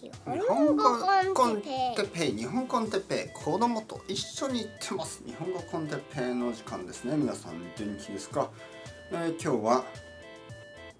[0.00, 0.12] 日
[0.48, 0.84] 本語
[1.34, 5.24] コンテンテッペイ日本コンテッペイ子供と一緒に行ってます。
[5.26, 7.16] 日本語コンテッペイの時間ですね。
[7.16, 8.48] 皆さん元気ですか、
[9.10, 9.84] えー今日は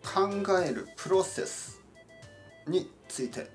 [0.02, 1.80] 考えるプロセス
[2.66, 3.48] について。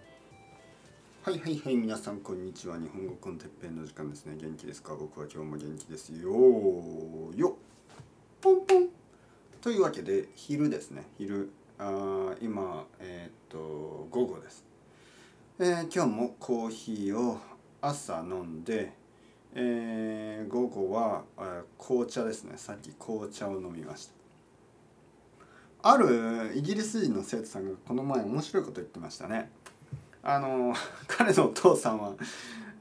[1.24, 2.78] はいはいはい皆さんこんにちは。
[2.78, 4.38] 日本語コンテッペイの時間ですね。
[4.40, 4.96] 元気ですか？
[4.96, 6.32] 僕は今日も元気ですよ。
[7.36, 7.58] よ
[8.40, 8.88] ポンポン。
[9.60, 11.04] というわけで昼ですね。
[11.18, 11.52] 昼。
[11.80, 14.64] あ今えーっと午後です。
[15.60, 17.38] えー今日もコーヒーを
[17.82, 18.92] 朝飲んで、
[19.54, 22.54] えー午後はあー紅茶ですね。
[22.58, 24.14] さっき紅茶を飲みました。
[25.92, 29.52] あるイギリス人の生徒さんがこの前面白いこと言ってましたね。
[30.24, 30.74] あの
[31.08, 32.14] 彼のお父さんは、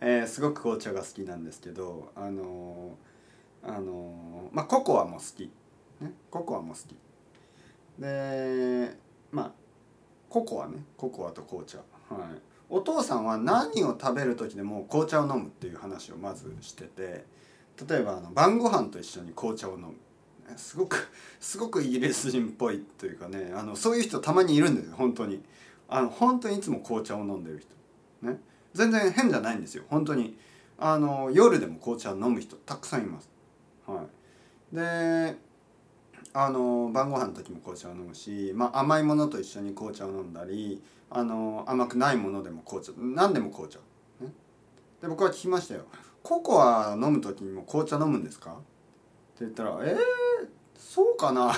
[0.01, 2.97] えーすごく紅茶が好きなんですけどあの
[3.63, 5.51] あのまあココアも好き、
[6.01, 6.97] ね、ココアも好き。
[8.01, 8.97] で
[9.30, 9.52] まあ
[10.30, 10.83] ココアね。
[10.97, 11.79] ココアと紅茶。
[12.09, 12.52] はい。
[12.75, 17.27] お父さんは何を食べる時でも紅茶を飲むっていう話をまずしてて
[17.87, 19.95] 例えばあの晩ご飯と一緒に紅茶を飲む。
[20.57, 25.43] すごくすごくイギリス人っぽいというかねあのそういう人たまにいるんですよ本当に。
[25.88, 28.27] あの本当にいつも紅茶を飲んでる人。
[28.27, 28.41] ね。
[28.73, 30.39] 全然変じゃないんですよ本当に。
[30.79, 33.29] あの夜でも紅茶を飲む人たくさんいます。
[33.87, 34.02] は
[34.73, 34.77] い。
[34.77, 35.37] で
[36.35, 43.79] あの晩ご飯の時も紅茶を飲むし、まあ、甘いものと一緒に紅茶を飲んだりあの甘くないものでも紅茶何でも紅茶、
[44.21, 44.33] ね、
[45.02, 45.85] で僕は聞きましたよ
[46.23, 48.61] 「ココア飲む時にも紅茶飲むんですか?」って
[49.41, 49.99] 言ったら「えー、
[50.79, 51.52] そうかな?」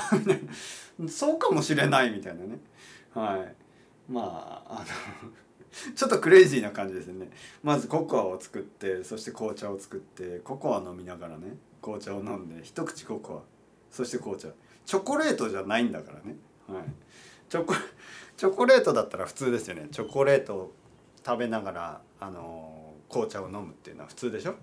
[1.08, 2.58] 「そうかもしれない」みたいなね。
[3.12, 3.54] はい。
[4.10, 4.84] まああの
[5.94, 7.30] ちょっとクレイジーな感じですね。
[7.62, 13.42] まずココアを作ってそして紅茶を作ってココア飲みながらね紅茶を飲んで一口ココア
[13.90, 14.48] そして紅茶。
[14.86, 16.36] チョコレートじゃないんだからね。
[16.68, 16.84] はい。
[17.48, 17.74] チョコ
[18.36, 19.88] チョコレートだったら普通ですよね。
[19.90, 20.72] チョコレートを
[21.24, 24.54] 食べながらあの紅茶を飲むっていうのは普通でしょ。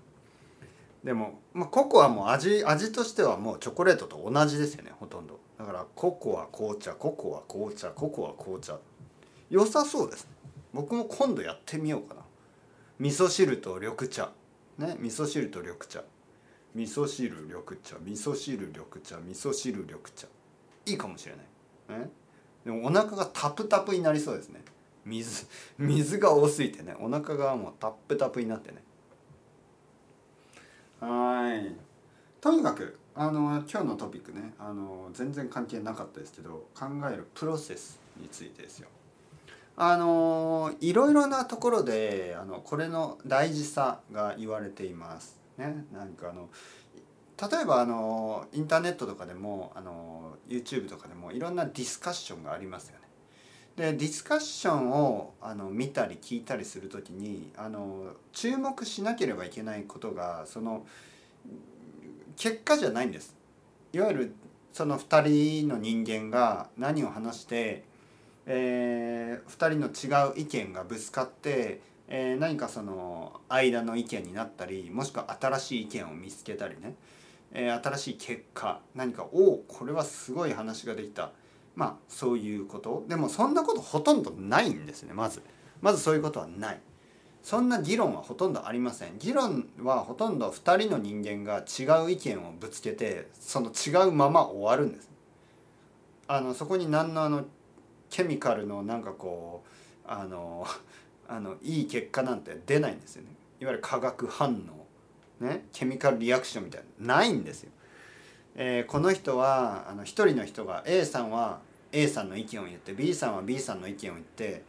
[1.02, 5.40] でも、まあ、ココアも味味としてはもうチョコレートと同じですよねほとんど。
[5.58, 8.78] だからココア紅茶ココア紅茶ココア紅茶。
[9.50, 10.28] 良さそうです。
[10.72, 12.22] 僕も今度やってみようかな。
[12.98, 14.30] 味噌汁と緑茶。
[14.78, 16.02] ね味噌汁と緑茶。
[16.74, 20.26] 味噌汁緑茶味噌汁緑茶味噌汁緑茶。
[20.86, 22.00] いいかもしれない。
[22.00, 22.10] ね
[22.64, 24.62] でもお腹がタプタプになりそうですね。
[25.04, 25.46] 水
[25.78, 26.94] 水が多すぎてね。
[27.00, 28.82] お腹がもうタップタプになってね。
[31.00, 31.74] はい。
[32.40, 34.54] とにかくあの今日のトピックね。
[34.58, 38.88] あの全然関係なかったですけど考えるプロセスについてですよ。
[39.76, 45.41] あのいろいろなところであのこれの大事さが言われています。
[45.68, 46.48] ねなんかあの
[47.50, 53.02] 例えばあのインターネットとかでもあの YouTube とかでもいろんなディスカッションがありますよね。
[53.76, 60.84] でディスカッションをあの見たり聞いたりする時にあの注目しなければいけないことがその
[62.36, 63.34] 結果じゃないんです。
[63.92, 64.34] いわゆる
[64.72, 65.28] その2
[65.62, 67.84] 人の人間が何を話して、
[68.46, 76.94] えー、2人の違う意見がぶつかってえー何かその間の意見になったりもしくは新しい意見を見つけたりね、
[77.52, 81.30] えー新しい結果何かおおこれはすごい話ができた。
[81.74, 83.04] まあそういうこと。
[83.08, 85.42] でもそんなことほとんどないんですねまず。
[85.80, 86.80] まずそういうことはない。
[87.42, 89.18] そんな議論はほとんどありません。
[89.18, 95.10] 議論はほとんど2人の人間が違う意見をぶつけてその違うまま終わるんです。
[96.28, 97.44] あのそこに何のあの
[98.10, 99.68] ケミカルのなんかこう
[100.06, 100.66] あの
[101.34, 103.28] あのいい結果なんて出ないんですよね。
[103.58, 107.70] いわゆる化学反応ねケミカルリアクションみたいなないんですよ、
[108.54, 111.60] えーこの人はあの一人の人が A さんは
[111.90, 114.62] A さんの意見を言って B さんは B さんの意見を言って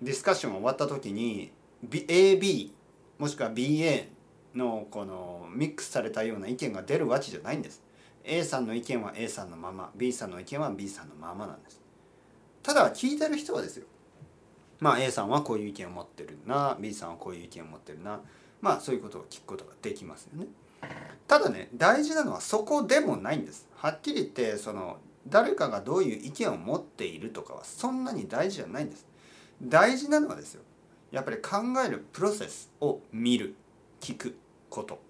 [0.00, 1.50] ディスカッションが終わった時に
[1.82, 2.70] B- AB
[3.18, 4.06] もしくは BA
[4.54, 7.82] のこのミックスされたような意見が出るわけじゃないんです。
[8.24, 11.80] A さんの意見は A さんのまま B さんの意見は B さんのままなんです。
[12.62, 13.86] ただ聞いてる人はですよ。
[14.80, 18.20] まあ A さんはこういう意見を持ってるな B さんはこういう意見を持ってるな
[18.60, 20.46] まあそういうことを聞くことができますよね。
[21.26, 23.66] ただね大事なのはそこでもないんです。
[23.76, 29.06] はっきり言ってその誰かがどういう意見を持っているとかはそんなに大事じゃないんです。
[29.60, 30.62] 大事なのはですよ
[31.10, 33.54] やっぱり考えるプロセスを見る
[34.00, 34.38] 聞く
[34.70, 35.00] こと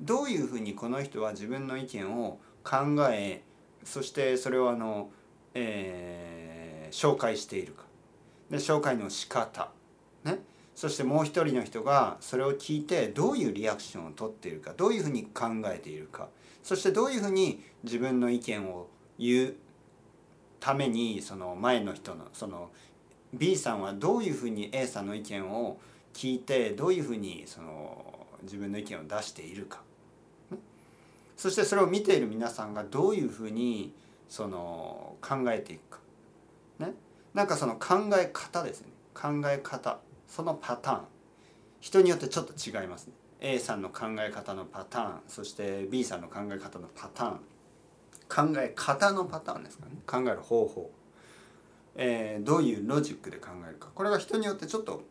[0.00, 2.76] どういうふうにこの人は自分の意見を考
[3.10, 3.42] え
[3.82, 5.10] そしてそれをあの、
[5.54, 7.85] えー紹介しているか
[8.50, 9.70] で紹介の仕方。
[10.24, 10.38] ね。
[10.74, 16.28] そしてもう一人の人がそれを聞いてどういうリアクションをとっているかどういうふうに考えているか。
[16.62, 18.88] そしてどういうふうに自分の意見を
[19.18, 19.54] 言う
[20.60, 22.70] ためにその前の人のその
[23.32, 25.78] B さんはどういうふうに A さんの意見を
[26.12, 29.80] 聞いてどういうふうにその自分の意見を出しているか。
[31.36, 33.92] そしてそれを見ている皆さんがどういうふうに
[34.28, 35.98] その考えていくか。
[36.78, 36.94] ね。
[37.36, 38.88] なんかその考え方ですね。
[39.12, 39.98] 考え方。
[40.26, 41.04] そのパターン。
[41.80, 43.12] 人によってちょっと違いますね。
[43.40, 45.20] A さんの考え方のパターン。
[45.28, 48.52] そして B さんの考え方のパターン。
[48.54, 49.92] 考え方のパターンですかね。
[50.06, 50.90] 考える方法、
[51.94, 53.90] えー、どういうロジックで考えるか。
[53.94, 55.02] これが人によってちょっと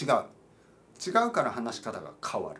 [0.00, 0.10] 違う。
[1.04, 2.54] 違うから話し方が変わ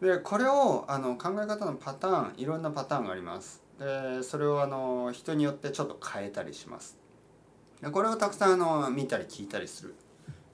[0.00, 0.08] る。
[0.08, 3.62] でこれをあの考え方のパターンいろんなパターンがあります。
[3.78, 6.96] でそれをあの人によってちょっと変えたりします。
[7.80, 9.94] でこれをたくさんあの見たり聞いたりする。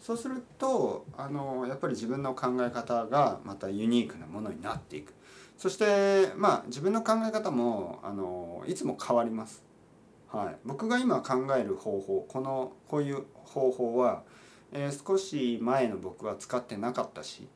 [0.00, 5.14] そうするとあのやっぱり自分の考え方がまたユニークなものになっていく。
[5.56, 9.62] そしてまあ自分の考え方もあのいつも変わります、
[10.26, 14.24] はい、僕が今考える方法このこういう方法は、
[14.72, 17.46] えー、少し前の僕は使ってなかったし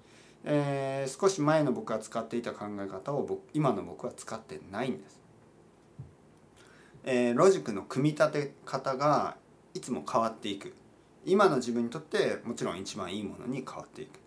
[0.49, 5.26] えー、少し前の僕が使っていた考え方を僕今の僕は使ってないんです。
[7.07, 9.37] えー、ロジックの組み立て方が
[9.75, 10.75] いつも変わっていく
[11.25, 14.19] 今の自分にとってもちろん一番いいものに変わっていく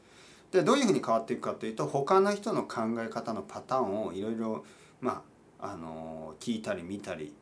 [0.51, 4.65] でどういうふうに変わっていくかというと他の人の考え方のパターンをいろいろ
[5.01, 5.23] ま
[5.59, 7.33] ああの聞いたり見たり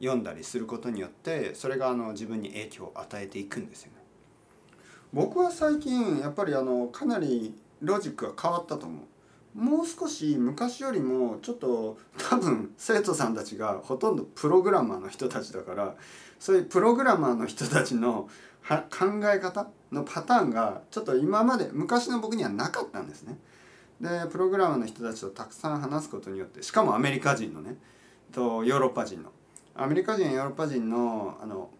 [0.00, 3.98] 読んだりすることによってそれがあの自分に影響を与えていくんですよね。
[5.12, 9.04] 僕は最近やっぱりあのかなりロジックが変わったと思う。
[9.56, 11.98] もう少し昔よりもちょっと
[12.28, 15.94] 多分生徒さんたちがほとんどプログラマーの人たちだから
[16.38, 18.28] そういうプログラマーの人たちの
[18.68, 23.38] 考え方のパターンがちょっと今まで昔の僕にはなかったんですね。
[23.98, 27.76] でプログラマーの人たちとたくさん話すことによってしかもアメリカ人のね
[28.32, 29.30] とヨーロッパ人の
[29.74, 31.70] アメリカ人ヨーロッパ人のあの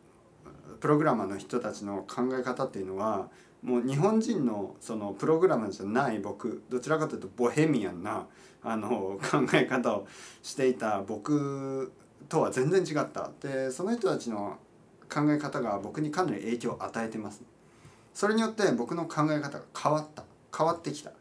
[0.80, 3.28] プログラマーの人たちの考え方っていうのは
[3.62, 8.26] もう日本人のそのプログラマーじゃない僕どちらかというとボヘミアンな
[8.62, 10.06] あの考え方を
[10.42, 11.92] していた僕
[12.28, 13.30] とは全然違った。
[13.40, 14.58] でその人たちの
[15.12, 17.42] 考え方が僕にかなり影響を与えてます。
[18.12, 20.24] それによって僕の考え方が変わった。
[20.56, 21.12] 変わってきた。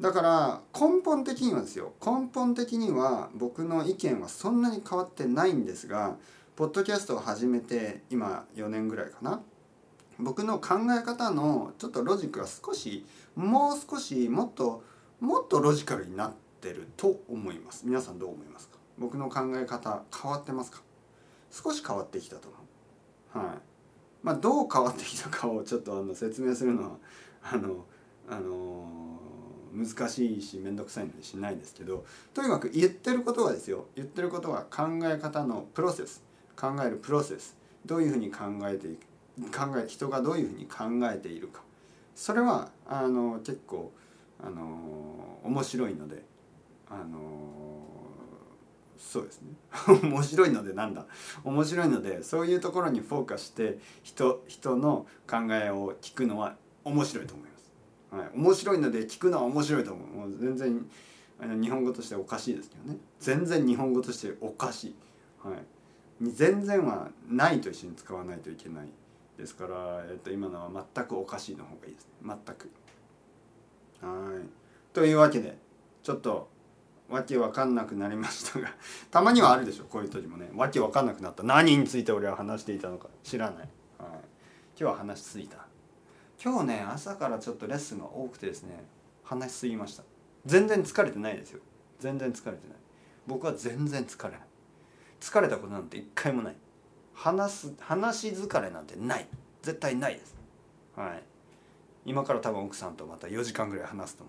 [0.00, 1.92] だから根本的にはですよ。
[2.04, 6.16] 根本的には僕の意見はそんなに変わってないんですが
[6.56, 9.40] ポッドキャストを始めて今4年ぐらいかな。
[10.18, 14.82] 僕の考え方のちょっとロジックが少しもう少しもっと
[15.20, 17.82] もっとロジカルになってると思います。
[17.86, 18.76] 皆さんどう思いますか？
[18.98, 20.82] 僕の考え方変わってますか？
[21.50, 22.48] 少し変わってきたと
[23.34, 23.46] 思う。
[23.46, 23.58] はい。
[24.22, 26.90] まあどう変わってきたかをちょっとあの説明するのは
[27.42, 27.84] あの
[28.28, 33.86] あのー、難しいし面倒くさいのでしないですけどとにかく言ってることはですよ。
[33.94, 36.22] 言ってることは考え方のプロセス。
[36.56, 37.56] 考えるプロセス。
[37.84, 39.00] どういうふうに考えていく
[39.52, 41.62] 考え人がどういうふうに考えているか。
[42.14, 43.92] それはあの結構
[44.40, 46.22] あの面白いので
[46.88, 47.74] あの
[48.96, 49.54] そうですね。
[50.02, 51.06] 面白いのでなんだ。
[51.44, 57.72] 面白いのでそういうところにフォーカスして人人の考えを聞くのは面白いと思います。
[58.10, 60.08] はい、面白いので聞くのは面白いと思う。
[60.08, 60.86] もう全然
[61.60, 62.98] 日本語としておかしいですけどね。
[63.18, 64.94] 全然日本語としておかしい。
[65.42, 65.64] はい、
[66.22, 68.88] 全然はないと一緒に使わないといけない。
[69.36, 72.06] ですから、えっと、今のは全くおかしいの方がいいです。
[72.06, 72.70] ね全く。
[74.00, 74.46] はい。
[74.92, 75.58] というわけで
[76.02, 76.48] ちょっと
[77.08, 78.68] わけわかんなくなりましたが
[79.10, 80.50] たまにはあるでしょこういう時もね。
[80.54, 81.42] わけわかんなくなった。
[81.42, 84.20] 何について俺は話していたのか知らない、はい、今
[84.76, 85.66] 日は話しすぎた。
[86.42, 88.84] 今日ね朝からちょっとレッスンが多くてですね
[89.22, 90.04] 話しすぎました。
[90.46, 91.60] 全然疲れてないですよ。
[91.98, 92.76] 全然疲れてない。
[93.26, 94.40] 僕は全然疲れない。
[95.20, 96.56] 疲れたことなんて一回もない。
[97.14, 99.26] 話す話疲れなんてない。
[99.62, 100.34] 絶対ないです。
[100.96, 101.22] はい。
[102.04, 104.24] 今から多分奥さんとまた4時間ぐらい話すと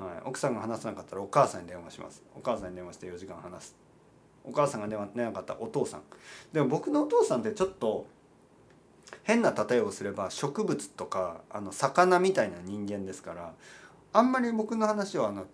[0.00, 2.22] 思う、はい、奥さんが話さなかったらお母さんに電話します。
[2.34, 3.76] お母さんに電話して4時間話す。
[4.44, 6.02] お母さんが電話出なかったらお父さん。
[6.52, 8.06] でも僕のお父さんってちょっと
[9.22, 13.54] 変な例えをすれば植物とかあの魚みたいな人間ですから
[14.12, 15.46] あんまり僕の話をあの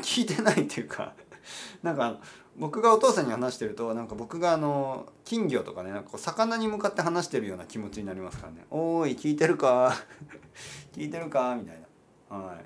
[0.00, 1.14] 聞いてないっていうか
[1.82, 2.20] なんか
[2.56, 9.94] 僕がお父さんに話してるとなんか僕があの金魚とかねなんか魚に向かって話してるような気持ちになりますからね「おーい聞いてるか？
[10.92, 11.84] 聞いてるか?」みたい
[12.30, 12.64] な、はい、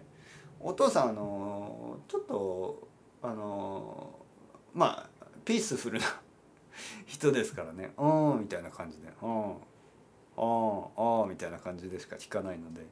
[0.60, 2.88] お父さんあのちょっと
[3.22, 4.14] あの
[4.74, 5.08] まあ
[5.44, 6.06] ピースフルな
[7.06, 9.28] 人ですからね「おー」みたいな感じで「おー
[10.36, 12.86] おーおー」みたいな感じでしか聞かないので。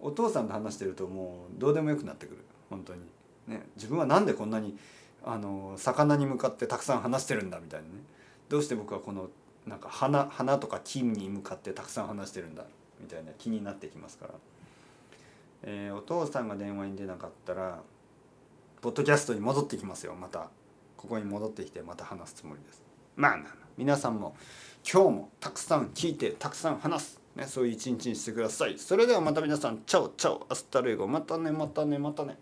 [0.00, 2.44] お父さんと話してるともうどうでもよくなってくる。
[2.70, 3.00] 本当に。
[3.48, 3.66] ね。
[3.74, 4.78] 自分はなんでこんなに
[5.24, 7.94] あの魚に向かってたくさん話してるんだみたいなね。
[8.48, 9.28] どうして僕はこの
[9.66, 12.64] なんか花花とか木に向かってたくさん話してるんだ
[13.00, 14.34] みたいな気になってきますから、
[15.64, 17.80] えー、お父さんが電話に出なかったら
[18.80, 20.14] ポッドキャストに戻ってきますよ。
[20.14, 20.48] また
[20.96, 22.82] ここに戻ってきてまた話すつもりです。
[23.16, 23.68] まあまあ。
[23.76, 24.34] 皆さんも
[24.90, 28.76] 今日もたくさん聞いてたくさん話す、ね、そういう一日にしてください。
[28.76, 30.46] それではまた皆さんチャオチャオ。
[30.48, 31.06] hasta luego。
[31.06, 32.36] またねまたねまたね。